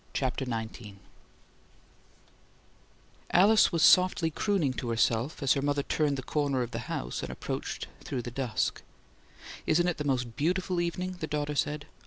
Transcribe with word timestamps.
CHAPTER 0.15 0.45
XIX 0.45 0.97
Alice 3.29 3.71
was 3.71 3.83
softly 3.83 4.31
crooning 4.31 4.73
to 4.73 4.89
herself 4.89 5.43
as 5.43 5.53
her 5.53 5.61
mother 5.61 5.83
turned 5.83 6.17
the 6.17 6.23
corner 6.23 6.63
of 6.63 6.71
the 6.71 6.79
house 6.89 7.21
and 7.21 7.29
approached 7.31 7.85
through 8.03 8.23
the 8.23 8.31
dusk. 8.31 8.81
"Isn't 9.67 9.87
it 9.87 9.97
the 9.97 10.03
most 10.03 10.35
BEAUTIFUL 10.35 10.81
evening!" 10.81 11.17
the 11.19 11.27
daughter 11.27 11.53
said. 11.53 11.85